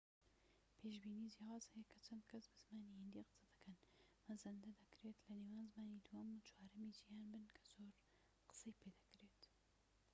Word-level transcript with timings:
پێشبینی 0.79 1.31
جیاواز 1.35 1.63
هەیە 1.73 1.83
کە 1.91 1.97
چەند 2.05 2.23
کەس 2.31 2.45
بە 2.53 2.57
زمانی 2.67 2.95
هیندی 2.97 3.27
قسە 3.29 3.43
دەکەن 3.53 3.77
مەزەندە 4.27 4.71
دەکرێت 4.81 5.17
لە 5.27 5.35
نێوان 5.41 5.67
زمانی 5.75 6.03
دووەم 6.05 6.29
و 6.31 6.45
چوارەمی 6.47 6.95
جیھان 6.97 7.23
بن 7.33 7.45
کە 7.55 7.63
زۆر 7.75 7.91
قسەی 8.49 8.77
پێدەکرێت 8.79 9.41